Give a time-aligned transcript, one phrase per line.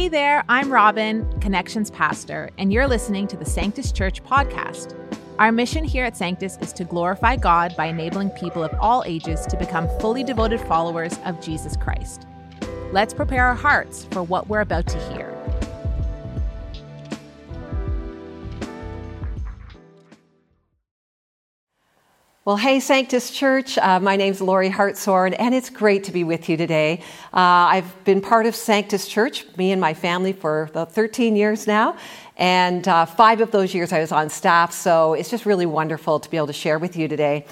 [0.00, 4.96] Hey there, I'm Robin, Connections Pastor, and you're listening to the Sanctus Church podcast.
[5.38, 9.44] Our mission here at Sanctus is to glorify God by enabling people of all ages
[9.44, 12.26] to become fully devoted followers of Jesus Christ.
[12.92, 15.29] Let's prepare our hearts for what we're about to hear.
[22.50, 23.78] Well, hey, Sanctus Church.
[23.78, 26.98] Uh, my name's Lori Hartshorn, and it's great to be with you today.
[27.32, 31.68] Uh, I've been part of Sanctus Church, me and my family, for about 13 years
[31.68, 31.96] now,
[32.36, 36.18] and uh, five of those years I was on staff, so it's just really wonderful
[36.18, 37.46] to be able to share with you today.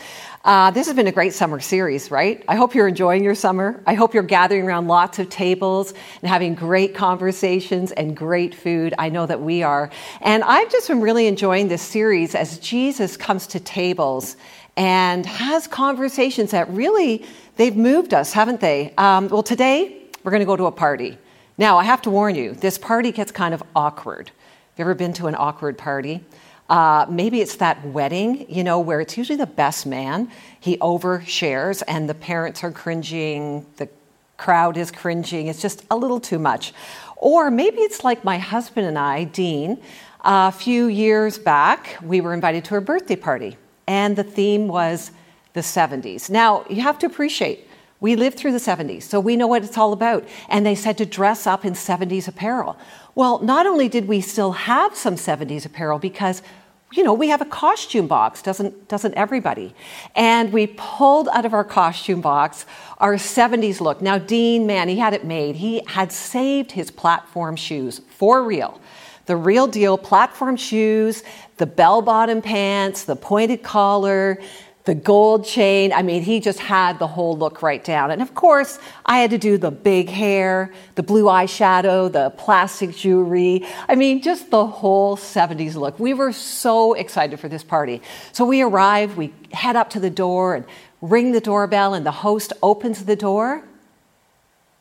[0.44, 2.42] Uh, this has been a great summer series, right?
[2.48, 3.80] I hope you're enjoying your summer.
[3.86, 5.92] I hope you're gathering around lots of tables
[6.22, 8.94] and having great conversations and great food.
[8.98, 9.90] I know that we are.
[10.22, 14.36] And I've just been really enjoying this series as Jesus comes to tables
[14.78, 17.24] and has conversations that really
[17.56, 18.94] they've moved us, haven't they?
[18.96, 21.18] Um, well, today we're going to go to a party.
[21.58, 24.28] Now, I have to warn you, this party gets kind of awkward.
[24.28, 26.24] Have you ever been to an awkward party?
[26.70, 30.30] Uh, maybe it's that wedding, you know, where it's usually the best man.
[30.60, 33.88] He overshares and the parents are cringing, the
[34.36, 35.48] crowd is cringing.
[35.48, 36.72] It's just a little too much.
[37.16, 39.82] Or maybe it's like my husband and I, Dean,
[40.20, 43.56] a few years back, we were invited to a birthday party
[43.88, 45.10] and the theme was
[45.54, 46.30] the 70s.
[46.30, 47.66] Now, you have to appreciate,
[48.00, 50.28] we lived through the 70s, so we know what it's all about.
[50.48, 52.76] And they said to dress up in 70s apparel.
[53.16, 56.42] Well, not only did we still have some 70s apparel because
[56.90, 59.74] you know, we have a costume box, doesn't, doesn't everybody?
[60.16, 62.64] And we pulled out of our costume box
[62.96, 64.00] our 70s look.
[64.00, 65.56] Now, Dean, man, he had it made.
[65.56, 68.80] He had saved his platform shoes for real
[69.28, 71.22] the real deal platform shoes,
[71.58, 74.40] the bell bottom pants, the pointed collar,
[74.84, 75.92] the gold chain.
[75.92, 78.10] I mean, he just had the whole look right down.
[78.10, 82.96] And of course, I had to do the big hair, the blue eyeshadow, the plastic
[82.96, 83.66] jewelry.
[83.86, 86.00] I mean, just the whole 70s look.
[86.00, 88.00] We were so excited for this party.
[88.32, 90.64] So we arrive, we head up to the door and
[91.02, 93.62] ring the doorbell, and the host opens the door.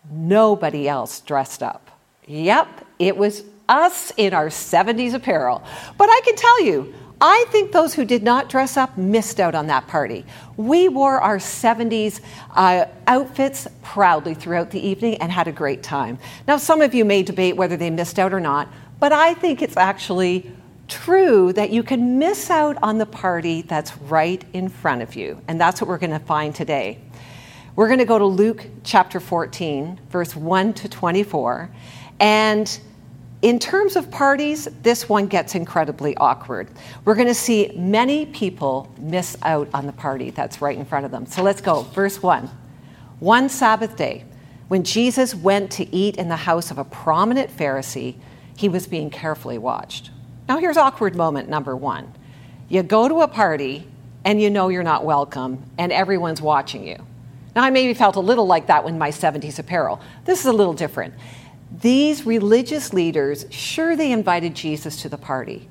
[0.10, 1.92] Nobody else dressed up.
[2.28, 5.64] Yep, it was us in our 70s apparel.
[5.98, 9.56] But I can tell you, I think those who did not dress up missed out
[9.56, 10.24] on that party.
[10.56, 12.22] We wore our 70s
[12.56, 16.20] uh, outfits proudly throughout the evening and had a great time.
[16.48, 19.64] Now, some of you may debate whether they missed out or not, but I think
[19.64, 20.52] it's actually
[20.88, 25.42] true that you can miss out on the party that's right in front of you.
[25.48, 27.00] And that's what we're going to find today.
[27.76, 31.70] We're going to go to Luke chapter 14, verse 1 to 24.
[32.20, 32.80] And
[33.42, 36.70] in terms of parties, this one gets incredibly awkward.
[37.06, 41.06] We're going to see many people miss out on the party that's right in front
[41.06, 41.26] of them.
[41.28, 41.84] So let's go.
[41.84, 42.50] Verse 1.
[43.20, 44.26] One Sabbath day,
[44.68, 48.16] when Jesus went to eat in the house of a prominent Pharisee,
[48.56, 50.10] he was being carefully watched.
[50.50, 52.14] Now, here's awkward moment number one.
[52.70, 53.88] You go to a party
[54.26, 56.98] and you know you're not welcome, and everyone's watching you.
[57.56, 60.02] Now, I maybe felt a little like that when my 70s apparel.
[60.26, 61.14] This is a little different.
[61.72, 65.68] These religious leaders, sure, they invited Jesus to the party,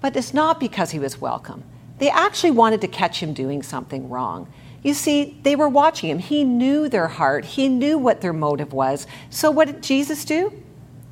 [0.00, 1.64] but it's not because he was welcome.
[1.98, 4.52] They actually wanted to catch him doing something wrong.
[4.82, 6.18] You see, they were watching him.
[6.18, 9.06] He knew their heart, he knew what their motive was.
[9.30, 10.52] So, what did Jesus do?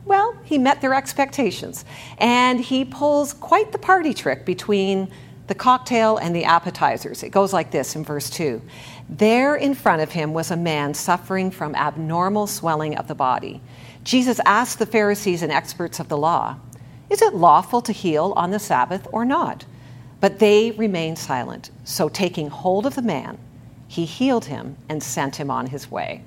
[0.04, 1.84] Well, he met their expectations.
[2.18, 5.08] And he pulls quite the party trick between
[5.48, 7.22] the cocktail and the appetizers.
[7.22, 8.62] It goes like this in verse 2.
[9.08, 13.60] There in front of him was a man suffering from abnormal swelling of the body.
[14.06, 16.60] Jesus asked the Pharisees and experts of the law,
[17.10, 19.64] Is it lawful to heal on the Sabbath or not?
[20.20, 21.72] But they remained silent.
[21.82, 23.36] So, taking hold of the man,
[23.88, 26.22] he healed him and sent him on his way.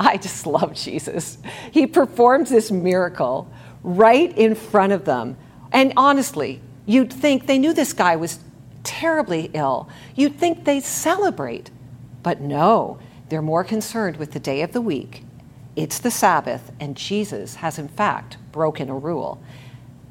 [0.00, 1.38] I just love Jesus.
[1.70, 3.48] He performs this miracle
[3.84, 5.36] right in front of them.
[5.70, 8.40] And honestly, you'd think they knew this guy was
[8.82, 9.88] terribly ill.
[10.16, 11.70] You'd think they'd celebrate.
[12.24, 15.22] But no, they're more concerned with the day of the week
[15.76, 19.42] it's the Sabbath, and Jesus has, in fact, broken a rule.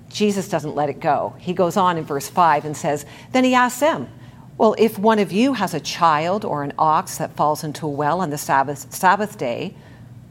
[0.09, 1.35] Jesus doesn't let it go.
[1.39, 4.07] He goes on in verse 5 and says, Then he asks them,
[4.59, 7.89] Well, if one of you has a child or an ox that falls into a
[7.89, 9.73] well on the Sabbath, Sabbath day,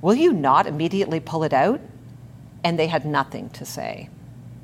[0.00, 1.80] will you not immediately pull it out?
[2.62, 4.08] And they had nothing to say.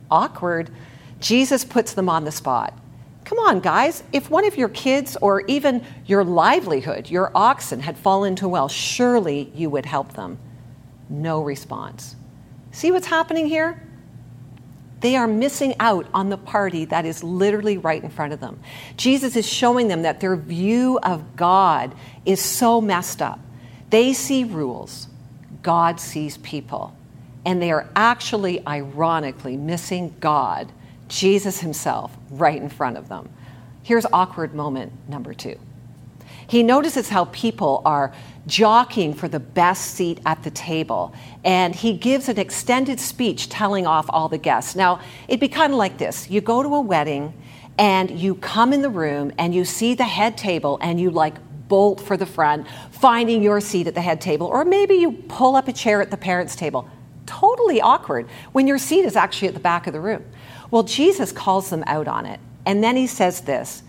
[0.09, 0.71] Awkward.
[1.19, 2.79] Jesus puts them on the spot.
[3.25, 4.05] Come on, guys.
[4.13, 8.49] If one of your kids or even your livelihood, your oxen, had fallen into a
[8.49, 10.39] well, surely you would help them
[11.11, 12.17] no response.
[12.73, 13.83] See what's happening here?
[15.01, 18.61] They are missing out on the party that is literally right in front of them.
[18.97, 21.95] Jesus is showing them that their view of God
[22.27, 23.41] is so messed up.
[23.91, 25.09] They see rules,
[25.63, 26.95] God sees people.
[27.45, 30.71] and they are actually, ironically, missing God,
[31.09, 33.31] Jesus Himself, right in front of them.
[33.83, 35.59] Here's awkward moment number two.
[36.51, 38.13] He notices how people are
[38.49, 41.15] jockeying for the best seat at the table,
[41.45, 44.75] and he gives an extended speech telling off all the guests.
[44.75, 44.99] Now,
[45.29, 47.41] it'd be kind of like this you go to a wedding,
[47.79, 51.37] and you come in the room, and you see the head table, and you like
[51.69, 55.55] bolt for the front, finding your seat at the head table, or maybe you pull
[55.55, 56.91] up a chair at the parents' table.
[57.27, 60.25] Totally awkward when your seat is actually at the back of the room.
[60.73, 62.41] Well, Jesus calls them out on it.
[62.67, 63.85] And then he says this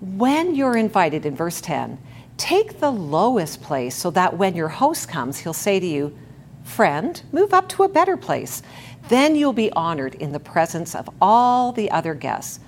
[0.00, 1.98] When you're invited, in verse 10,
[2.36, 6.16] take the lowest place so that when your host comes, he'll say to you,
[6.62, 8.62] Friend, move up to a better place.
[9.08, 12.60] Then you'll be honored in the presence of all the other guests.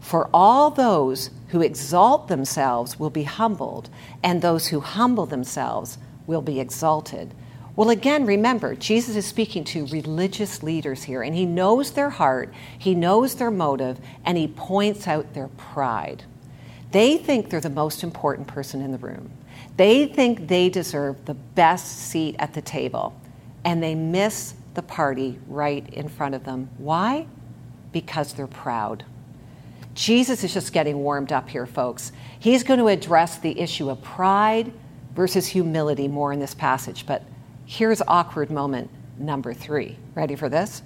[0.00, 3.90] For all those who exalt themselves will be humbled,
[4.22, 7.34] and those who humble themselves will be exalted.
[7.74, 12.52] Well, again, remember, Jesus is speaking to religious leaders here, and he knows their heart,
[12.78, 16.24] he knows their motive, and he points out their pride.
[16.90, 19.30] They think they're the most important person in the room.
[19.76, 23.18] They think they deserve the best seat at the table,
[23.64, 26.70] and they miss the party right in front of them.
[26.78, 27.26] Why?
[27.92, 29.04] Because they're proud.
[29.94, 32.12] Jesus is just getting warmed up here, folks.
[32.38, 34.72] He's going to address the issue of pride
[35.14, 37.22] versus humility more in this passage, but
[37.68, 38.88] Here's awkward moment
[39.18, 39.98] number three.
[40.14, 40.82] Ready for this?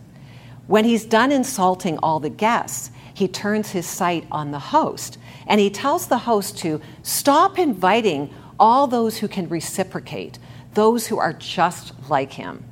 [0.66, 5.60] When he's done insulting all the guests, he turns his sight on the host and
[5.60, 10.38] he tells the host to stop inviting all those who can reciprocate,
[10.74, 12.64] those who are just like him.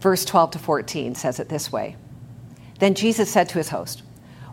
[0.00, 1.96] Verse 12 to 14 says it this way
[2.78, 4.02] Then Jesus said to his host,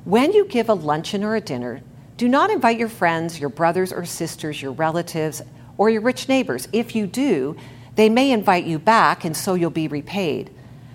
[0.03, 1.81] When you give a luncheon or a dinner,
[2.17, 5.41] do not invite your friends, your brothers or sisters, your relatives,
[5.77, 6.67] or your rich neighbors.
[6.71, 7.57] If you do,
[7.95, 10.51] they may invite you back, and so you'll be repaid.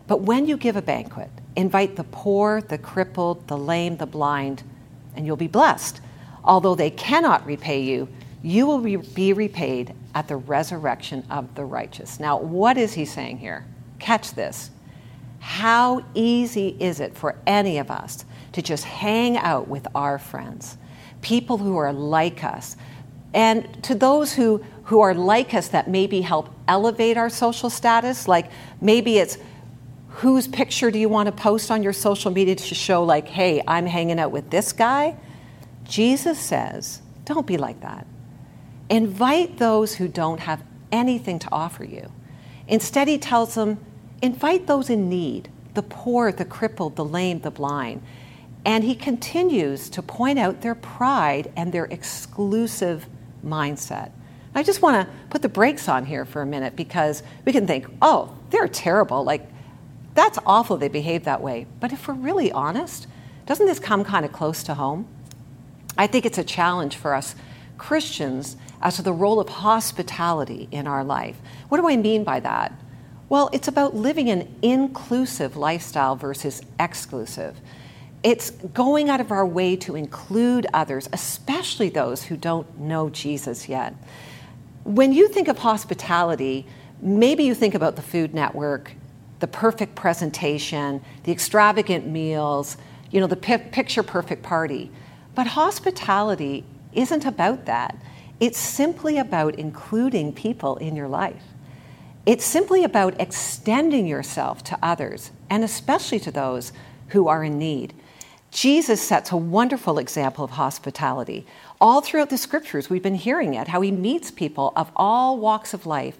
[0.06, 4.62] But when you give a banquet, invite the poor, the crippled, the lame, the blind,
[5.16, 6.00] and you'll be blessed.
[6.44, 8.08] Although they cannot repay you,
[8.44, 12.20] you will be repaid at the resurrection of the righteous.
[12.20, 13.66] Now, what is he saying here?
[13.98, 14.70] Catch this.
[15.40, 20.76] How easy is it for any of us to just hang out with our friends,
[21.22, 22.76] people who are like us,
[23.34, 28.28] and to those who, who are like us that maybe help elevate our social status,
[28.28, 28.50] like
[28.80, 29.38] maybe it's
[30.18, 33.62] whose picture do you want to post on your social media to show, like, hey,
[33.68, 35.16] I'm hanging out with this guy?
[35.84, 38.04] Jesus says, don't be like that.
[38.90, 42.10] Invite those who don't have anything to offer you.
[42.66, 43.78] Instead, he tells them,
[44.20, 48.02] invite those in need the poor, the crippled, the lame, the blind.
[48.64, 53.06] And he continues to point out their pride and their exclusive
[53.46, 54.10] mindset.
[54.52, 57.68] I just want to put the brakes on here for a minute because we can
[57.68, 59.22] think, oh, they're terrible.
[59.22, 59.48] Like,
[60.18, 61.66] that's awful they behave that way.
[61.78, 63.06] But if we're really honest,
[63.46, 65.06] doesn't this come kind of close to home?
[65.96, 67.36] I think it's a challenge for us
[67.78, 71.36] Christians as to the role of hospitality in our life.
[71.68, 72.72] What do I mean by that?
[73.28, 77.60] Well, it's about living an inclusive lifestyle versus exclusive.
[78.24, 83.68] It's going out of our way to include others, especially those who don't know Jesus
[83.68, 83.94] yet.
[84.82, 86.66] When you think of hospitality,
[87.00, 88.92] maybe you think about the Food Network,
[89.40, 92.76] the perfect presentation, the extravagant meals,
[93.10, 94.90] you know, the picture perfect party.
[95.34, 97.96] But hospitality isn't about that.
[98.40, 101.42] It's simply about including people in your life.
[102.26, 106.72] It's simply about extending yourself to others, and especially to those
[107.08, 107.94] who are in need.
[108.50, 111.46] Jesus sets a wonderful example of hospitality.
[111.80, 115.74] All throughout the scriptures, we've been hearing it how he meets people of all walks
[115.74, 116.18] of life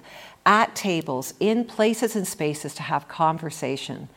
[0.49, 4.09] at tables, in places and spaces to have conversation.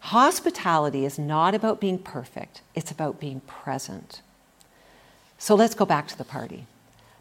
[0.00, 4.22] Hospitality is not about being perfect, it's about being present.
[5.36, 6.66] So let's go back to the party.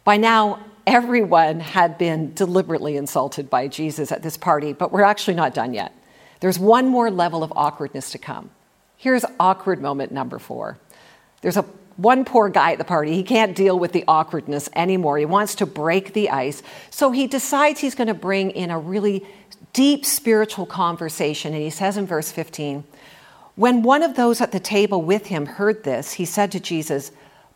[0.05, 5.35] By now, everyone had been deliberately insulted by Jesus at this party, but we're actually
[5.35, 5.93] not done yet.
[6.39, 8.49] There's one more level of awkwardness to come.
[8.95, 10.77] Here's awkward moment number four.
[11.41, 11.65] There's a
[11.97, 13.13] one poor guy at the party.
[13.13, 15.17] He can't deal with the awkwardness anymore.
[15.17, 16.63] He wants to break the ice.
[16.89, 19.25] So he decides he's going to bring in a really
[19.73, 21.53] deep spiritual conversation.
[21.53, 22.83] And he says in verse 15,
[23.55, 27.11] When one of those at the table with him heard this, he said to Jesus,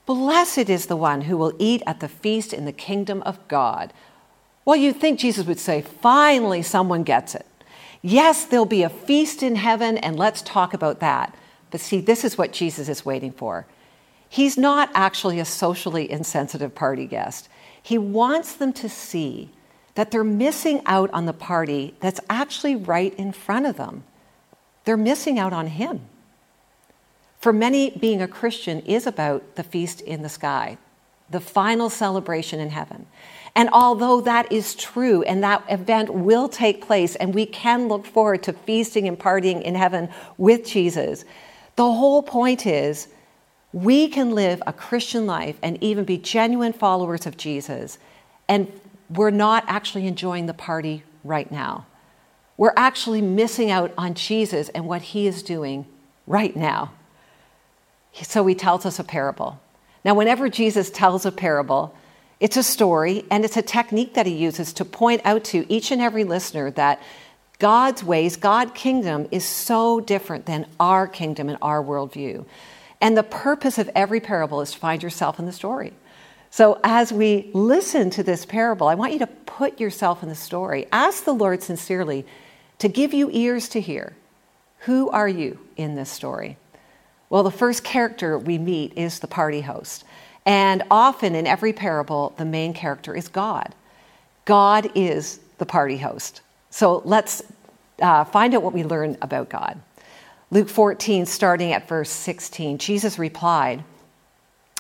[0.06, 3.92] Blessed is the one who will eat at the feast in the kingdom of God.
[4.64, 7.46] Well, you'd think Jesus would say, Finally, someone gets it.
[8.02, 11.36] Yes, there'll be a feast in heaven, and let's talk about that.
[11.72, 13.66] But see, this is what Jesus is waiting for.
[14.30, 17.50] He's not actually a socially insensitive party guest.
[17.82, 19.50] He wants them to see
[19.96, 24.04] that they're missing out on the party that's actually right in front of them.
[24.84, 26.02] They're missing out on Him.
[27.40, 30.78] For many, being a Christian is about the feast in the sky,
[31.30, 33.06] the final celebration in heaven.
[33.56, 38.06] And although that is true and that event will take place and we can look
[38.06, 41.24] forward to feasting and partying in heaven with Jesus,
[41.78, 43.08] the whole point is
[43.76, 47.98] we can live a Christian life and even be genuine followers of Jesus,
[48.48, 48.72] and
[49.10, 51.86] we're not actually enjoying the party right now.
[52.56, 55.86] We're actually missing out on Jesus and what he is doing
[56.26, 56.94] right now.
[58.14, 59.60] So he tells us a parable.
[60.06, 61.94] Now, whenever Jesus tells a parable,
[62.40, 65.92] it's a story and it's a technique that he uses to point out to each
[65.92, 67.02] and every listener that
[67.60, 72.46] God's ways, God's kingdom is so different than our kingdom and our worldview.
[73.06, 75.94] And the purpose of every parable is to find yourself in the story.
[76.50, 80.34] So, as we listen to this parable, I want you to put yourself in the
[80.34, 80.88] story.
[80.92, 82.26] Ask the Lord sincerely
[82.80, 84.16] to give you ears to hear.
[84.80, 86.58] Who are you in this story?
[87.30, 90.04] Well, the first character we meet is the party host.
[90.44, 93.76] And often in every parable, the main character is God.
[94.46, 96.42] God is the party host.
[96.72, 97.44] So let's
[98.02, 99.80] uh, find out what we learn about God.
[100.52, 103.84] Luke 14, starting at verse 16, Jesus replied,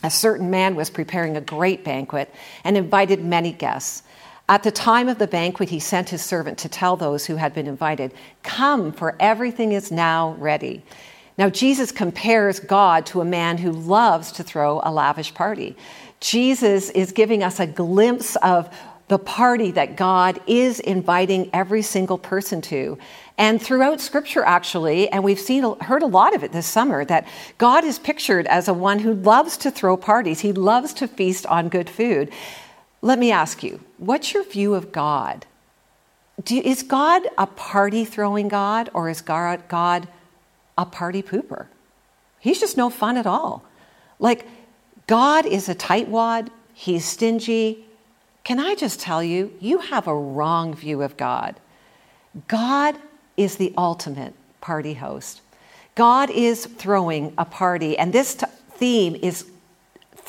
[0.03, 4.03] A certain man was preparing a great banquet and invited many guests.
[4.47, 7.53] At the time of the banquet, he sent his servant to tell those who had
[7.55, 10.83] been invited, Come, for everything is now ready.
[11.37, 15.75] Now, Jesus compares God to a man who loves to throw a lavish party.
[16.19, 18.69] Jesus is giving us a glimpse of
[19.07, 22.97] the party that God is inviting every single person to.
[23.37, 27.27] And throughout scripture, actually, and we've seen, heard a lot of it this summer, that
[27.57, 30.39] God is pictured as a one who loves to throw parties.
[30.39, 32.31] He loves to feast on good food.
[33.01, 35.45] Let me ask you, what's your view of God?
[36.47, 40.07] You, is God a party throwing God, or is God, God
[40.77, 41.67] a party pooper.
[42.39, 43.63] He's just no fun at all.
[44.17, 44.47] Like,
[45.07, 47.85] God is a tightwad, he's stingy.
[48.45, 51.59] Can I just tell you, you have a wrong view of God.
[52.47, 52.95] God
[53.35, 55.41] is the ultimate party host.
[55.95, 59.45] God is throwing a party, and this t- theme is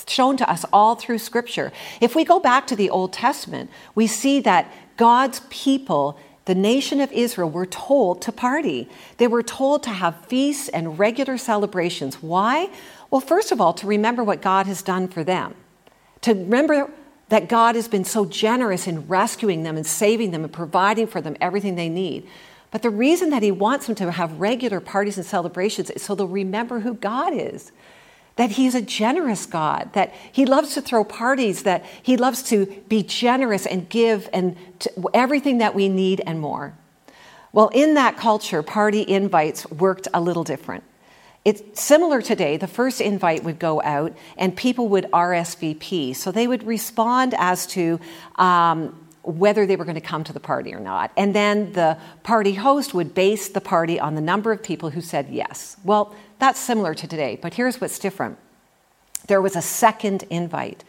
[0.08, 1.72] shown to us all through Scripture.
[2.00, 7.00] If we go back to the Old Testament, we see that God's people the nation
[7.00, 8.88] of Israel were told to party.
[9.16, 12.22] They were told to have feasts and regular celebrations.
[12.22, 12.70] Why?
[13.10, 15.56] Well, first of all, to remember what God has done for them,
[16.20, 16.88] to remember
[17.28, 21.20] that God has been so generous in rescuing them and saving them and providing for
[21.20, 22.28] them everything they need.
[22.70, 26.14] But the reason that He wants them to have regular parties and celebrations is so
[26.14, 27.72] they'll remember who God is
[28.36, 32.66] that he's a generous God, that he loves to throw parties, that he loves to
[32.88, 34.56] be generous and give and
[35.12, 36.74] everything that we need and more.
[37.52, 40.84] Well, in that culture, party invites worked a little different.
[41.46, 42.56] It's similar today.
[42.56, 46.16] The first invite would go out and people would RSVP.
[46.16, 48.00] So they would respond as to
[48.34, 51.12] um, whether they were going to come to the party or not.
[51.16, 55.00] And then the party host would base the party on the number of people who
[55.00, 55.76] said yes.
[55.84, 58.38] Well, that's similar to today, but here's what's different
[59.28, 60.82] there was a second invite.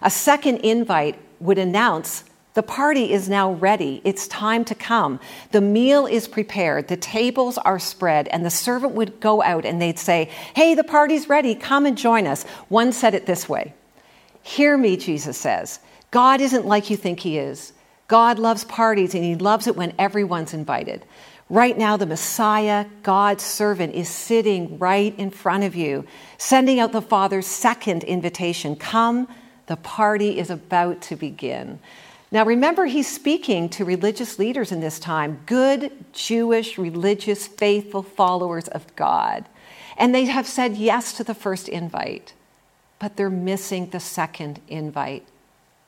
[0.00, 2.22] A second invite would announce
[2.54, 4.00] the party is now ready.
[4.04, 5.18] It's time to come.
[5.50, 6.86] The meal is prepared.
[6.86, 8.28] The tables are spread.
[8.28, 11.56] And the servant would go out and they'd say, Hey, the party's ready.
[11.56, 12.44] Come and join us.
[12.68, 13.74] One said it this way
[14.42, 15.80] Hear me, Jesus says.
[16.12, 17.72] God isn't like you think he is.
[18.06, 21.04] God loves parties and he loves it when everyone's invited.
[21.50, 26.06] Right now, the Messiah, God's servant, is sitting right in front of you,
[26.38, 29.26] sending out the Father's second invitation Come,
[29.66, 31.80] the party is about to begin.
[32.34, 38.66] Now, remember, he's speaking to religious leaders in this time, good Jewish, religious, faithful followers
[38.66, 39.44] of God.
[39.96, 42.32] And they have said yes to the first invite,
[42.98, 45.24] but they're missing the second invite.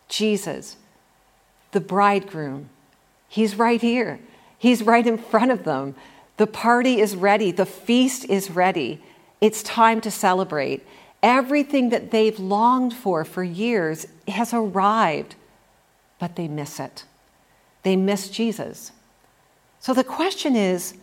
[0.09, 0.76] Jesus,
[1.73, 2.69] the bridegroom,
[3.29, 4.21] he's right here.
[4.57, 5.97] He's right in front of them.
[6.37, 9.03] The party is ready, the feast is ready.
[9.41, 10.87] It's time to celebrate.
[11.25, 15.35] Everything that they've longed for for years has arrived,
[16.18, 17.04] but they miss it.
[17.82, 18.92] They miss Jesus.
[19.80, 20.94] So the question is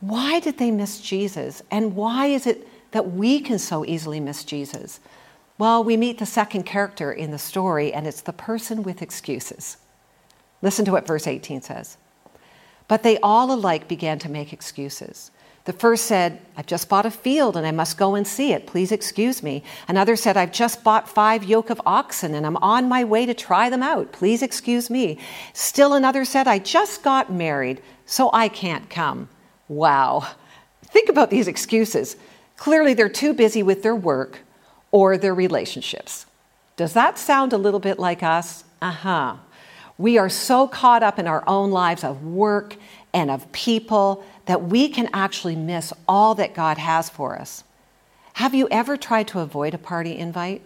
[0.00, 1.62] why did they miss Jesus?
[1.70, 5.00] And why is it that we can so easily miss Jesus?
[5.56, 9.76] Well, we meet the second character in the story, and it's the person with excuses.
[10.62, 11.96] Listen to what verse 18 says.
[12.88, 15.30] But they all alike began to make excuses.
[15.64, 18.66] The first said, I've just bought a field and I must go and see it.
[18.66, 19.62] Please excuse me.
[19.88, 23.32] Another said, I've just bought five yoke of oxen and I'm on my way to
[23.32, 24.12] try them out.
[24.12, 25.18] Please excuse me.
[25.54, 29.30] Still another said, I just got married, so I can't come.
[29.68, 30.28] Wow.
[30.84, 32.16] Think about these excuses.
[32.58, 34.40] Clearly, they're too busy with their work
[34.90, 36.26] or their relationships.
[36.76, 38.64] Does that sound a little bit like us?
[38.82, 39.36] Uh huh.
[39.96, 42.76] We are so caught up in our own lives of work
[43.14, 47.64] and of people that we can actually miss all that God has for us.
[48.34, 50.62] Have you ever tried to avoid a party invite?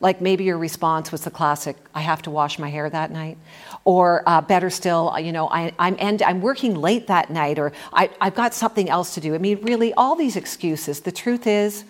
[0.00, 3.36] Like maybe your response was the classic, I have to wash my hair that night.
[3.84, 7.72] Or uh, better still, you know, I, am end, I'm working late that night, or
[7.92, 9.34] I, I've got something else to do.
[9.34, 11.00] I mean, really, all these excuses.
[11.00, 11.84] The truth is,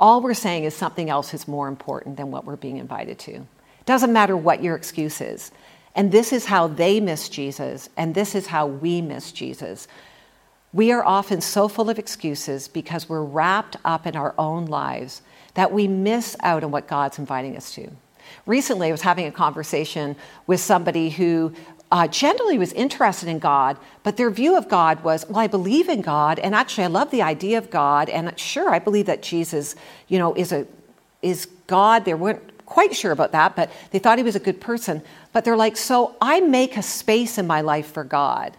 [0.00, 3.32] all we're saying is something else is more important than what we're being invited to.
[3.34, 5.52] It doesn't matter what your excuse is.
[5.94, 9.86] And this is how they miss Jesus, and this is how we miss Jesus.
[10.72, 15.22] We are often so full of excuses because we're wrapped up in our own lives
[15.54, 17.90] that we miss out on what God's inviting us to.
[18.46, 21.52] Recently, I was having a conversation with somebody who
[21.90, 25.90] uh, generally was interested in God, but their view of God was, well, I believe
[25.90, 29.22] in God, and actually, I love the idea of God, and sure, I believe that
[29.22, 29.76] Jesus,
[30.08, 30.66] you know, is a
[31.20, 32.04] is God.
[32.04, 35.02] They weren't quite sure about that, but they thought he was a good person.
[35.32, 38.56] But they're like, so I make a space in my life for God.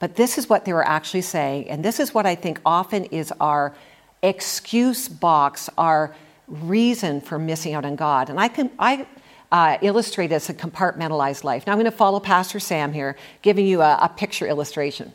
[0.00, 3.04] But this is what they were actually saying, and this is what I think often
[3.04, 3.74] is our
[4.22, 6.14] excuse box, our
[6.48, 8.28] reason for missing out on God.
[8.30, 9.06] And I can I
[9.52, 11.66] uh, illustrate this a compartmentalized life.
[11.66, 15.12] Now I'm going to follow Pastor Sam here, giving you a, a picture illustration.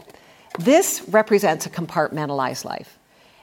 [0.60, 3.00] This represents a compartmentalized life.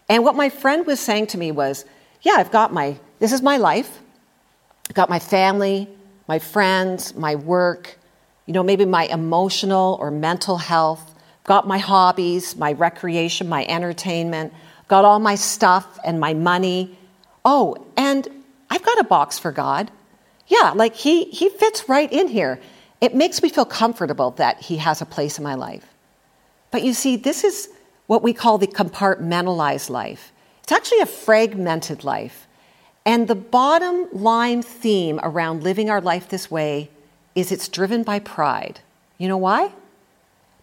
[0.09, 1.85] And what my friend was saying to me was,
[2.23, 3.99] yeah, I've got my this is my life.
[4.89, 5.89] I've got my family,
[6.29, 7.99] my friends, my work,
[8.47, 11.12] you know, maybe my emotional or mental health
[11.45, 14.53] got my hobbies, my recreation, my entertainment,
[14.89, 16.97] got all my stuff and my money.
[17.45, 18.29] Oh, and
[18.71, 19.91] I've got a box for God.
[20.47, 22.61] Yeah, like he, he fits right in here.
[23.01, 25.87] It makes me feel comfortable that he has a place in my life.
[26.71, 27.69] But you see, this is
[28.07, 30.33] what we call the compartmentalized life.
[30.63, 32.47] It's actually a fragmented life.
[33.05, 36.91] And the bottom line theme around living our life this way
[37.35, 38.81] is it's driven by pride.
[39.19, 39.73] You know why?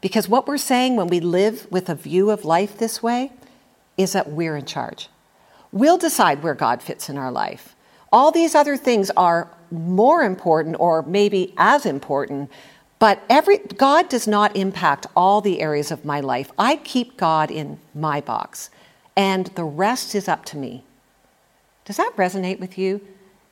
[0.01, 3.31] Because what we're saying when we live with a view of life this way
[3.97, 5.09] is that we're in charge.
[5.71, 7.75] We'll decide where God fits in our life.
[8.11, 12.49] All these other things are more important or maybe as important,
[12.97, 16.51] but every, God does not impact all the areas of my life.
[16.57, 18.69] I keep God in my box,
[19.15, 20.83] and the rest is up to me.
[21.85, 23.01] Does that resonate with you?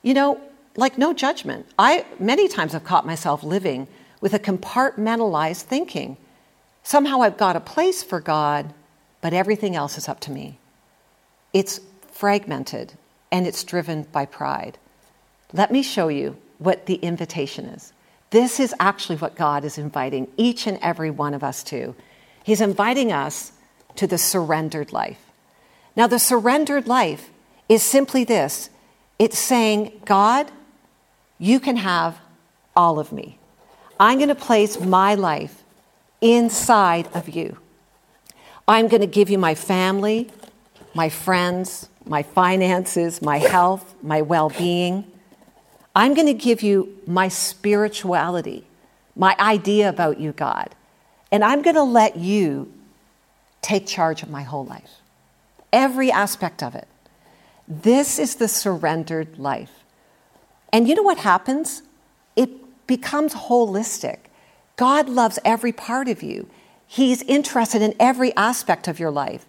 [0.01, 0.41] You know,
[0.75, 1.65] like no judgment.
[1.77, 3.88] I many times have caught myself living
[4.21, 6.17] with a compartmentalized thinking.
[6.88, 8.73] Somehow I've got a place for God,
[9.19, 10.58] but everything else is up to me.
[11.52, 11.82] It's
[12.13, 12.93] fragmented
[13.30, 14.78] and it's driven by pride.
[15.52, 17.91] Let me show you what the invitation is.
[18.30, 21.93] This is actually what God is inviting each and every one of us to.
[22.45, 23.52] He's inviting us
[23.97, 25.19] to the surrendered life.
[25.97, 27.32] Now, the surrendered life
[27.67, 28.69] is simply this
[29.19, 30.50] it's saying, God,
[31.38, 32.17] you can have
[32.78, 33.39] all of me.
[34.00, 35.57] I'm going to place my life
[36.21, 37.58] inside of you.
[38.67, 40.30] I'm going to give you my family,
[40.93, 45.10] my friends, my finances, my health, my well being.
[45.95, 48.67] I'm going to give you my spirituality,
[49.15, 50.75] my idea about you, God.
[51.32, 52.71] And I'm going to let you
[53.62, 55.01] take charge of my whole life,
[55.73, 56.88] every aspect of it.
[57.67, 59.84] This is the surrendered life.
[60.71, 61.82] And you know what happens?
[62.36, 64.19] It becomes holistic.
[64.78, 66.48] God loves every part of you.
[66.88, 69.46] He's interested in every aspect of your life.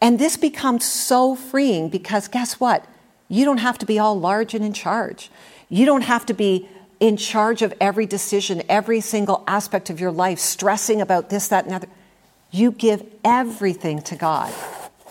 [0.00, 2.84] And this becomes so freeing because guess what?
[3.28, 5.30] You don't have to be all large and in charge.
[5.70, 6.68] You don't have to be
[7.00, 11.64] in charge of every decision, every single aspect of your life, stressing about this, that,
[11.64, 11.88] and other.
[12.50, 14.52] You give everything to God.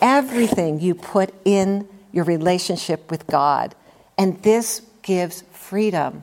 [0.00, 3.74] Everything you put in your relationship with God.
[4.16, 6.22] And this gives freedom.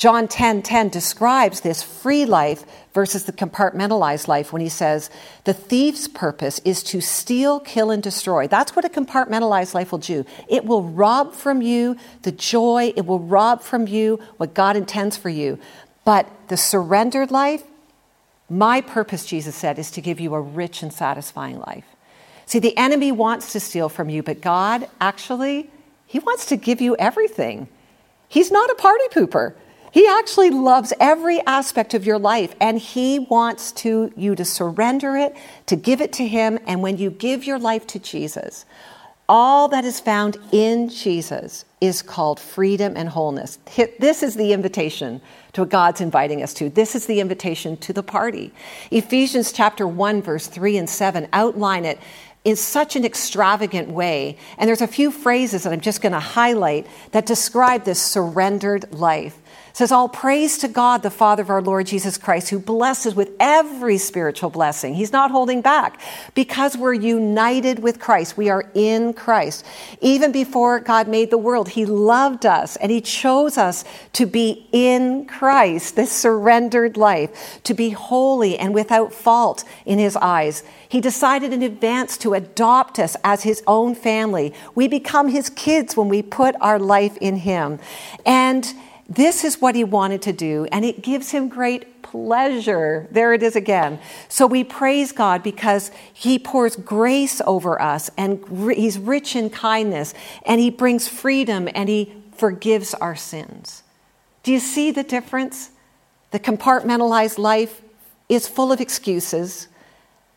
[0.00, 5.10] John 10:10 10, 10 describes this free life versus the compartmentalized life when he says
[5.44, 8.48] the thief's purpose is to steal, kill and destroy.
[8.48, 10.24] That's what a compartmentalized life will do.
[10.48, 15.18] It will rob from you the joy, it will rob from you what God intends
[15.18, 15.58] for you.
[16.06, 17.62] But the surrendered life,
[18.48, 21.84] my purpose Jesus said is to give you a rich and satisfying life.
[22.46, 25.68] See, the enemy wants to steal from you, but God actually
[26.06, 27.68] he wants to give you everything.
[28.30, 29.52] He's not a party pooper.
[29.92, 35.16] He actually loves every aspect of your life and he wants to you to surrender
[35.16, 38.64] it, to give it to him and when you give your life to Jesus,
[39.28, 43.58] all that is found in Jesus is called freedom and wholeness.
[43.98, 45.20] This is the invitation
[45.52, 46.68] to what God's inviting us to.
[46.68, 48.52] This is the invitation to the party.
[48.90, 51.98] Ephesians chapter 1 verse 3 and 7 outline it
[52.44, 54.36] in such an extravagant way.
[54.58, 58.92] And there's a few phrases that I'm just going to highlight that describe this surrendered
[58.92, 59.38] life.
[59.80, 63.30] Says, All praise to God, the Father of our Lord Jesus Christ, who blesses with
[63.40, 64.92] every spiritual blessing.
[64.92, 65.98] He's not holding back
[66.34, 68.36] because we're united with Christ.
[68.36, 69.64] We are in Christ.
[70.02, 74.68] Even before God made the world, He loved us and He chose us to be
[74.70, 80.62] in Christ, this surrendered life, to be holy and without fault in His eyes.
[80.90, 84.52] He decided in advance to adopt us as His own family.
[84.74, 87.78] We become His kids when we put our life in Him.
[88.26, 88.70] And
[89.10, 93.08] this is what he wanted to do, and it gives him great pleasure.
[93.10, 93.98] There it is again.
[94.28, 100.14] So we praise God because he pours grace over us, and he's rich in kindness,
[100.46, 103.82] and he brings freedom, and he forgives our sins.
[104.44, 105.70] Do you see the difference?
[106.30, 107.82] The compartmentalized life
[108.28, 109.66] is full of excuses,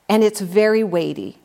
[0.09, 1.37] and it's very weighty.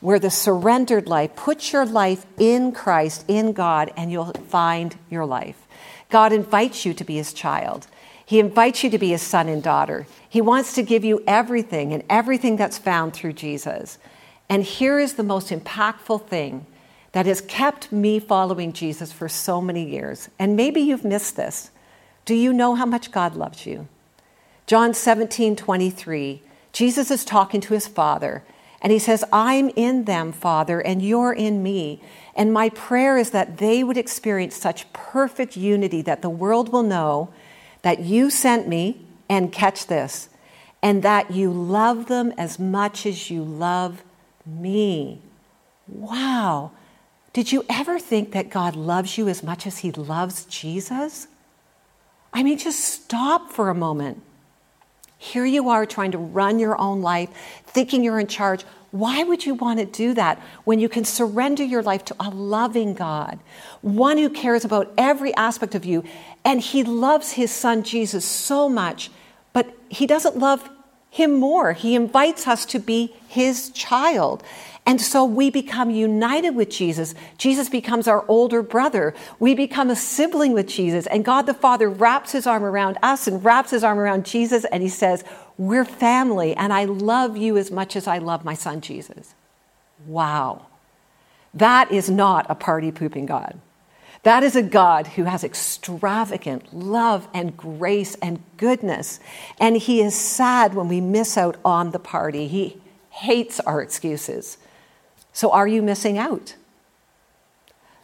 [0.00, 5.24] Where the surrendered life, put your life in Christ, in God, and you'll find your
[5.24, 5.59] life.
[6.10, 7.86] God invites you to be his child.
[8.26, 10.06] He invites you to be his son and daughter.
[10.28, 13.98] He wants to give you everything and everything that's found through Jesus.
[14.48, 16.66] And here is the most impactful thing
[17.12, 20.28] that has kept me following Jesus for so many years.
[20.38, 21.70] And maybe you've missed this.
[22.24, 23.88] Do you know how much God loves you?
[24.66, 26.42] John 17, 23,
[26.72, 28.44] Jesus is talking to his Father,
[28.82, 32.00] and he says, I'm in them, Father, and you're in me.
[32.34, 36.82] And my prayer is that they would experience such perfect unity that the world will
[36.82, 37.32] know
[37.82, 40.28] that you sent me, and catch this,
[40.82, 44.02] and that you love them as much as you love
[44.44, 45.20] me.
[45.86, 46.72] Wow.
[47.32, 51.28] Did you ever think that God loves you as much as he loves Jesus?
[52.32, 54.20] I mean, just stop for a moment.
[55.22, 57.28] Here you are trying to run your own life,
[57.66, 58.62] thinking you're in charge.
[58.90, 62.30] Why would you want to do that when you can surrender your life to a
[62.30, 63.38] loving God,
[63.82, 66.04] one who cares about every aspect of you?
[66.42, 69.10] And He loves His Son Jesus so much,
[69.52, 70.70] but He doesn't love
[71.10, 71.74] Him more.
[71.74, 74.42] He invites us to be His child.
[74.86, 77.14] And so we become united with Jesus.
[77.38, 79.14] Jesus becomes our older brother.
[79.38, 81.06] We become a sibling with Jesus.
[81.06, 84.64] And God the Father wraps his arm around us and wraps his arm around Jesus.
[84.64, 85.22] And he says,
[85.58, 89.34] we're family, and I love you as much as I love my son Jesus.
[90.06, 90.66] Wow.
[91.52, 93.60] That is not a party pooping God.
[94.22, 99.20] That is a God who has extravagant love and grace and goodness.
[99.58, 102.48] And he is sad when we miss out on the party.
[102.48, 104.56] He hates our excuses.
[105.32, 106.56] So, are you missing out?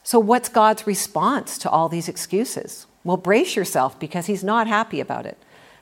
[0.02, 2.86] So, what's God's response to all these excuses?
[3.02, 5.38] Well, brace yourself because he's not happy about it.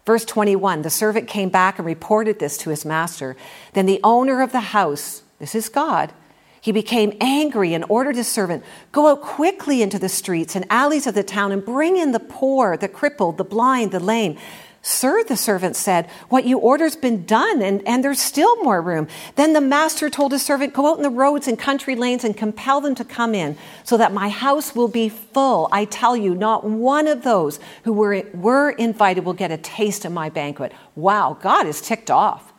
[0.07, 3.37] Verse 21 The servant came back and reported this to his master.
[3.73, 6.13] Then the owner of the house, this is God,
[6.61, 11.07] he became angry and ordered his servant, Go out quickly into the streets and alleys
[11.07, 14.39] of the town and bring in the poor, the crippled, the blind, the lame.
[14.87, 19.09] Sir, the servant said, what you order's been done, and, and there's still more room.
[19.35, 22.37] Then the master told his servant, Go out in the roads and country lanes and
[22.37, 25.71] compel them to come in, so that my house will be full.
[25.73, 30.05] I tell you, not one of those who were, were invited will get a taste
[30.05, 30.71] of my banquet.
[30.95, 32.53] Wow, God is ticked off.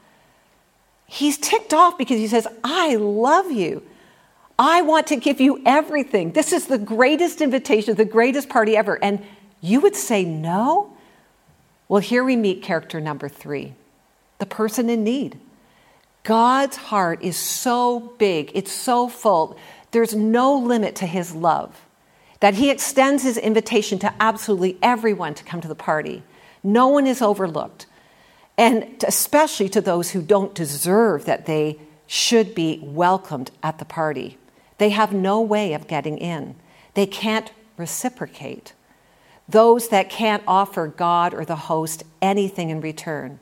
[1.05, 3.83] He's ticked off because he says, I love you.
[4.57, 6.31] I want to give you everything.
[6.31, 8.97] This is the greatest invitation, the greatest party ever.
[9.03, 9.23] And
[9.61, 10.94] you would say no?
[11.88, 13.76] Well, here we meet character number three
[14.38, 15.39] the person in need.
[16.24, 19.58] God's heart is so big, it's so full,
[19.91, 21.86] there's no limit to his love
[22.41, 26.21] that he extends his invitation to absolutely everyone to come to the party.
[26.63, 27.86] No one is overlooked,
[28.58, 34.38] and especially to those who don't deserve that they should be welcomed at the party.
[34.80, 36.56] They have no way of getting in,
[36.93, 38.74] they can't reciprocate
[39.47, 43.39] those that can't offer God or the host anything in return.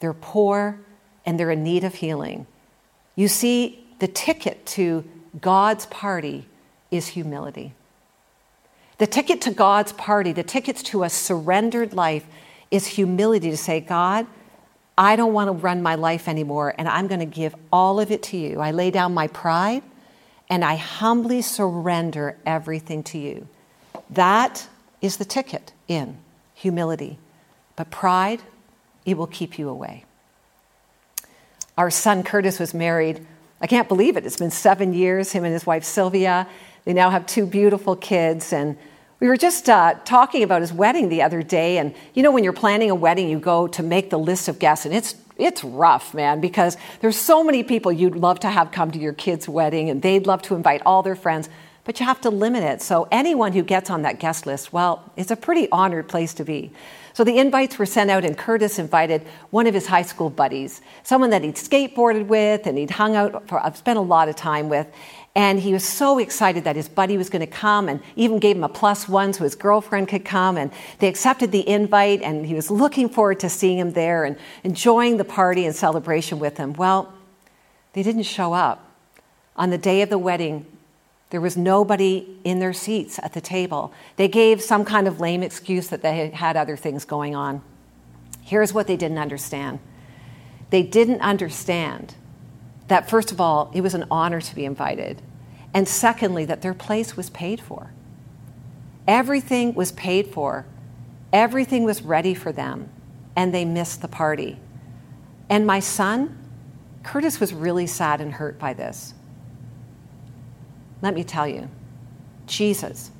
[0.00, 0.80] They're poor
[1.26, 2.46] and they're in need of healing.
[3.16, 5.04] You see, the ticket to
[5.40, 6.46] God's party
[6.90, 7.74] is humility.
[8.98, 12.26] The ticket to God's party, the tickets to a surrendered life,
[12.70, 14.26] is humility to say, God,
[14.96, 18.10] I don't want to run my life anymore, and I'm going to give all of
[18.10, 18.60] it to you.
[18.60, 19.82] I lay down my pride
[20.48, 23.48] and I humbly surrender everything to you.
[24.10, 24.68] That
[25.04, 26.18] is the ticket in.
[26.54, 27.18] humility.
[27.76, 28.40] But pride,
[29.04, 30.04] it will keep you away.
[31.76, 33.26] Our son Curtis was married.
[33.60, 34.24] I can't believe it.
[34.24, 36.46] It's been seven years, him and his wife Sylvia.
[36.84, 38.52] They now have two beautiful kids.
[38.52, 38.76] And
[39.20, 41.78] we were just uh, talking about his wedding the other day.
[41.78, 44.58] And you know, when you're planning a wedding, you go to make the list of
[44.58, 48.70] guests, and it's it's rough, man, because there's so many people you'd love to have
[48.70, 51.48] come to your kid's wedding, and they'd love to invite all their friends,
[51.84, 52.82] but you have to limit it.
[52.82, 56.44] So anyone who gets on that guest list, well, it's a pretty honored place to
[56.44, 56.72] be.
[57.12, 60.80] So the invites were sent out, and Curtis invited one of his high school buddies,
[61.04, 64.34] someone that he'd skateboarded with and he'd hung out for, I've spent a lot of
[64.34, 64.88] time with.
[65.36, 68.56] And he was so excited that his buddy was going to come and even gave
[68.56, 70.56] him a plus one so his girlfriend could come.
[70.56, 74.36] And they accepted the invite, and he was looking forward to seeing him there and
[74.62, 76.72] enjoying the party and celebration with him.
[76.72, 77.12] Well,
[77.92, 78.90] they didn't show up.
[79.56, 80.66] On the day of the wedding,
[81.34, 83.92] there was nobody in their seats at the table.
[84.14, 87.60] They gave some kind of lame excuse that they had other things going on.
[88.40, 89.80] Here's what they didn't understand
[90.70, 92.14] they didn't understand
[92.86, 95.22] that, first of all, it was an honor to be invited,
[95.74, 97.92] and secondly, that their place was paid for.
[99.08, 100.66] Everything was paid for,
[101.32, 102.88] everything was ready for them,
[103.34, 104.60] and they missed the party.
[105.50, 106.38] And my son,
[107.02, 109.14] Curtis, was really sad and hurt by this.
[111.04, 111.68] Let me tell you,
[112.46, 113.10] Jesus,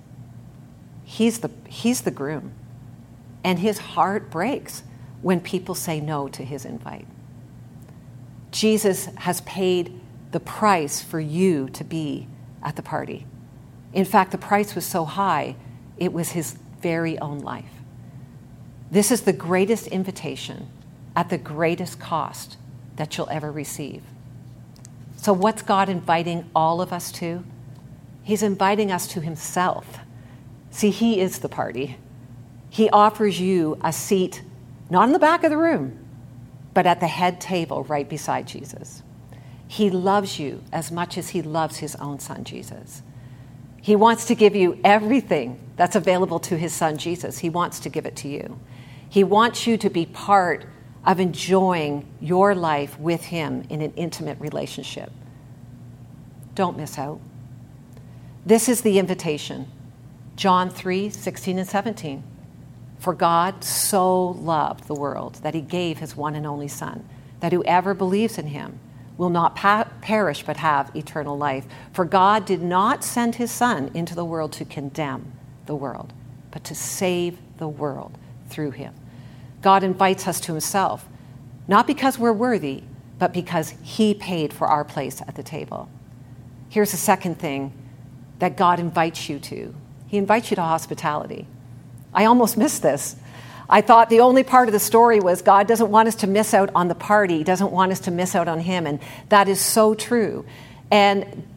[1.05, 2.53] he's the, he's the groom.
[3.45, 4.85] And his heart breaks
[5.21, 7.07] when people say no to his invite.
[8.51, 10.01] Jesus has paid
[10.33, 12.27] the price for you to be
[12.63, 13.27] at the party.
[13.93, 15.55] In fact, the price was so high,
[15.99, 17.83] it was his very own life.
[18.91, 20.69] This is the greatest invitation
[21.15, 22.57] at the greatest cost
[22.97, 24.03] that you'll ever receive.
[25.17, 27.45] So, what's God inviting all of us to?
[28.25, 29.99] He's inviting us to Himself.
[30.71, 31.99] See, He is the party.
[32.71, 34.43] He offers you a seat,
[34.91, 36.05] not in the back of the room,
[36.73, 39.03] but at the head table right beside Jesus.
[39.69, 43.03] He loves you as much as He loves His own Son, Jesus.
[43.81, 47.39] He wants to give you everything that's available to His Son, Jesus.
[47.39, 48.59] He wants to give it to you.
[49.09, 50.65] He wants you to be part
[51.05, 55.13] of enjoying your life with Him in an intimate relationship.
[56.55, 57.21] Don't miss out.
[58.47, 59.71] This is the invitation
[60.37, 62.23] John 3 16 and 17.
[62.99, 67.09] For God so loved the world that he gave his one and only Son,
[67.41, 68.79] that whoever believes in him
[69.17, 71.67] will not pa- perish but have eternal life.
[71.93, 75.33] For God did not send his Son into the world to condemn
[75.67, 76.13] the world,
[76.51, 78.95] but to save the world through him.
[79.63, 81.07] God invites us to himself,
[81.69, 82.83] not because we're worthy,
[83.19, 85.89] but because he paid for our place at the table.
[86.69, 87.73] Here's the second thing
[88.45, 89.75] that God invites you to.
[90.07, 91.47] He invites you to hospitality.
[92.13, 93.17] I almost missed this.
[93.71, 96.53] I thought the only part of the story was God doesn't want us to miss
[96.53, 99.49] out on the party, He doesn't want us to miss out on Him, and that
[99.49, 100.45] is so true.
[100.91, 101.49] And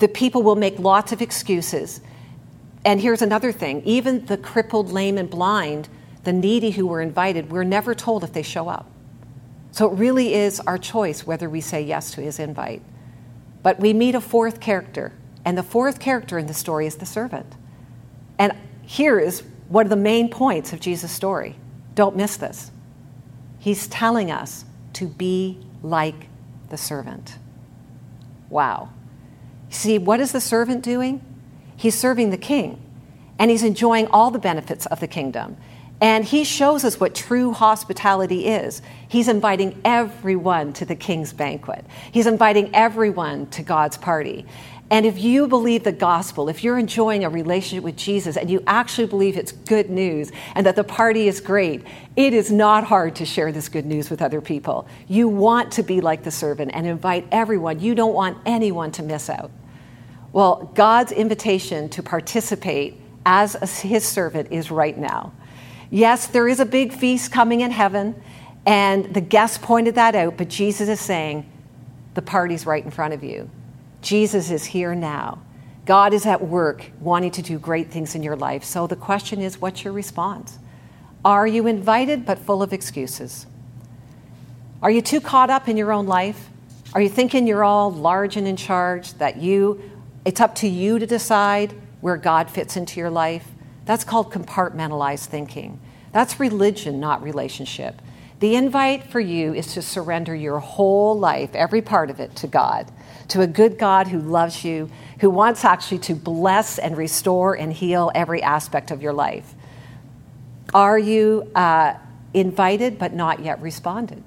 [0.00, 2.00] the people will make lots of excuses.
[2.84, 5.88] And here's another thing even the crippled, lame, and blind,
[6.24, 8.90] the needy who were invited, we're never told if they show up.
[9.70, 12.82] So it really is our choice whether we say yes to His invite.
[13.62, 15.12] But we meet a fourth character
[15.44, 17.54] and the fourth character in the story is the servant.
[18.38, 18.52] And
[18.82, 21.56] here is one of the main points of Jesus' story.
[21.94, 22.70] Don't miss this.
[23.58, 26.28] He's telling us to be like
[26.68, 27.38] the servant.
[28.48, 28.90] Wow.
[29.70, 31.24] See, what is the servant doing?
[31.76, 32.80] He's serving the king,
[33.38, 35.56] and he's enjoying all the benefits of the kingdom.
[36.02, 38.82] And he shows us what true hospitality is.
[39.06, 44.44] He's inviting everyone to the king's banquet, he's inviting everyone to God's party.
[44.90, 48.62] And if you believe the gospel, if you're enjoying a relationship with Jesus and you
[48.66, 51.82] actually believe it's good news and that the party is great,
[52.14, 54.86] it is not hard to share this good news with other people.
[55.08, 57.80] You want to be like the servant and invite everyone.
[57.80, 59.50] You don't want anyone to miss out.
[60.30, 65.32] Well, God's invitation to participate as his servant is right now.
[65.92, 68.14] Yes, there is a big feast coming in heaven,
[68.64, 71.46] and the guests pointed that out, but Jesus is saying,
[72.14, 73.50] the party's right in front of you.
[74.00, 75.42] Jesus is here now.
[75.84, 78.64] God is at work wanting to do great things in your life.
[78.64, 80.58] So the question is what's your response?
[81.26, 83.44] Are you invited but full of excuses?
[84.80, 86.48] Are you too caught up in your own life?
[86.94, 89.90] Are you thinking you're all large and in charge, that you,
[90.24, 93.46] it's up to you to decide where God fits into your life?
[93.84, 95.80] That's called compartmentalized thinking.
[96.12, 98.00] That's religion, not relationship.
[98.40, 102.46] The invite for you is to surrender your whole life, every part of it, to
[102.46, 102.90] God
[103.32, 104.90] to a good God who loves you,
[105.20, 109.54] who wants actually to bless and restore and heal every aspect of your life.
[110.74, 111.94] Are you uh,
[112.34, 114.22] invited but not yet responded?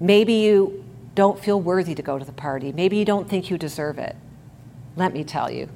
[0.00, 0.84] Maybe you
[1.14, 2.72] don't feel worthy to go to the party.
[2.72, 4.16] Maybe you don't think you deserve it.
[4.96, 5.68] Let me tell you,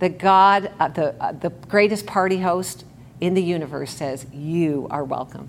[0.00, 2.84] the God, uh, the, uh, the greatest party host
[3.20, 5.48] in the universe says, You are welcome.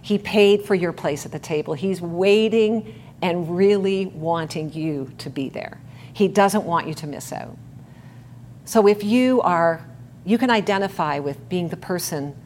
[0.00, 1.74] He paid for your place at the table.
[1.74, 5.80] He's waiting and really wanting you to be there.
[6.12, 7.58] He doesn't want you to miss out.
[8.64, 9.84] So if you are,
[10.24, 12.36] you can identify with being the person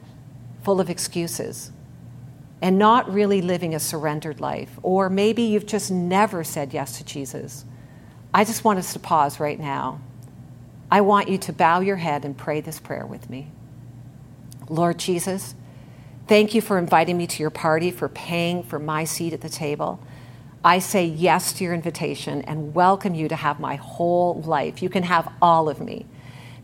[0.63, 1.71] full of excuses
[2.63, 7.05] and not really living a surrendered life, or maybe you've just never said yes to
[7.05, 7.65] Jesus.
[8.33, 10.01] I just want us to pause right now.
[10.93, 13.51] I want you to bow your head and pray this prayer with me.
[14.69, 15.55] Lord Jesus,
[16.29, 19.49] thank you for inviting me to your party, for paying for my seat at the
[19.49, 20.01] table.
[20.63, 24.83] I say yes to your invitation and welcome you to have my whole life.
[24.83, 26.05] You can have all of me.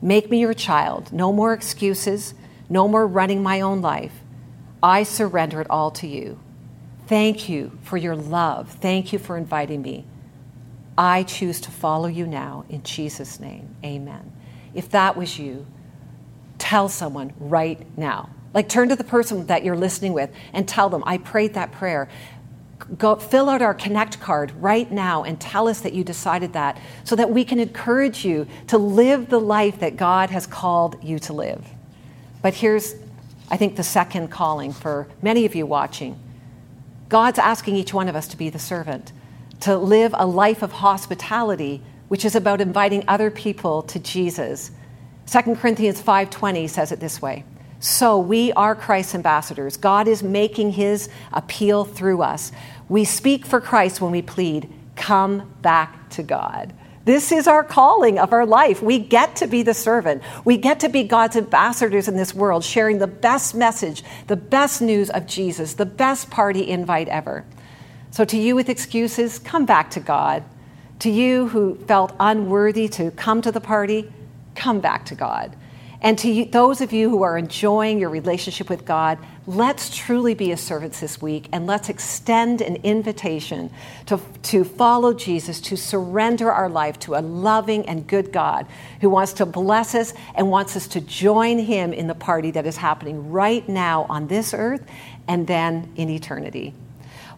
[0.03, 1.11] Make me your child.
[1.11, 2.35] No more excuses,
[2.69, 4.13] no more running my own life.
[4.83, 6.39] I surrender it all to you.
[7.07, 8.73] Thank you for your love.
[8.73, 10.05] Thank you for inviting me.
[10.99, 13.75] I choose to follow you now in Jesus' name.
[13.85, 14.33] Amen.
[14.75, 15.65] If that was you,
[16.59, 18.31] tell someone right now.
[18.53, 21.73] Like turn to the person that you're listening with and tell them, I prayed that
[21.73, 22.09] prayer
[22.97, 26.81] go fill out our connect card right now and tell us that you decided that
[27.05, 31.19] so that we can encourage you to live the life that God has called you
[31.21, 31.67] to live.
[32.41, 32.95] But here's
[33.51, 36.19] I think the second calling for many of you watching.
[37.09, 39.13] God's asking each one of us to be the servant,
[39.61, 44.71] to live a life of hospitality which is about inviting other people to Jesus.
[45.27, 47.45] 2 Corinthians 5:20 says it this way.
[47.81, 49.77] So we are Christ's ambassadors.
[49.77, 52.51] God is making his appeal through us.
[52.89, 56.73] We speak for Christ when we plead, come back to God.
[57.05, 58.83] This is our calling of our life.
[58.83, 60.23] We get to be the servant.
[60.45, 64.83] We get to be God's ambassadors in this world, sharing the best message, the best
[64.83, 67.45] news of Jesus, the best party invite ever.
[68.11, 70.45] So, to you with excuses, come back to God.
[71.01, 74.13] To you who felt unworthy to come to the party,
[74.55, 75.55] come back to God.
[76.01, 80.35] And to you, those of you who are enjoying your relationship with God, let's truly
[80.35, 83.71] be His servants this week and let's extend an invitation
[84.07, 88.67] to, to follow Jesus, to surrender our life to a loving and good God
[89.01, 92.65] who wants to bless us and wants us to join Him in the party that
[92.65, 94.87] is happening right now on this earth
[95.27, 96.75] and then in eternity.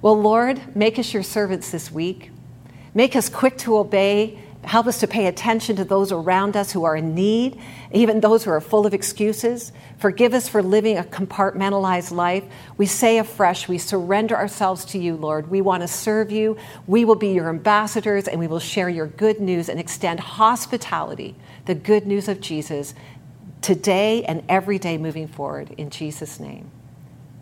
[0.03, 2.31] Well, Lord, make us your servants this week.
[2.95, 6.85] Make us quick to obey Help us to pay attention to those around us who
[6.85, 7.59] are in need,
[7.93, 9.73] even those who are full of excuses.
[9.99, 12.45] Forgive us for living a compartmentalized life.
[12.77, 15.51] We say afresh, we surrender ourselves to you, Lord.
[15.51, 16.59] We want to serve you.
[16.87, 21.37] We will be your ambassadors and we will share your good news and extend hospitality,
[21.65, 22.93] the good news of Jesus,
[23.63, 25.75] today and every day moving forward.
[25.79, 26.71] In Jesus' name,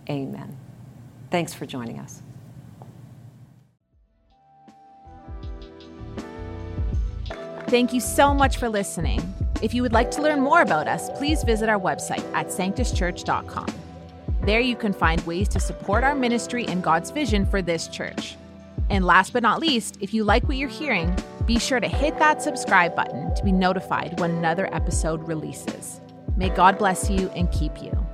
[0.09, 0.57] amen.
[1.33, 2.23] Thanks for joining us.
[7.69, 9.21] Thank you so much for listening.
[9.61, 13.67] If you would like to learn more about us, please visit our website at sanctuschurch.com.
[14.41, 18.37] There you can find ways to support our ministry and God's vision for this church.
[18.89, 22.19] And last but not least, if you like what you're hearing, be sure to hit
[22.19, 26.01] that subscribe button to be notified when another episode releases.
[26.39, 28.08] May God bless you and keep you.